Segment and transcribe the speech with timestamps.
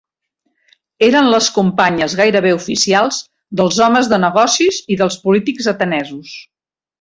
[1.07, 3.19] Eren les companyes gairebé oficials
[3.61, 6.35] dels homes de negocis i dels polítics atenesos.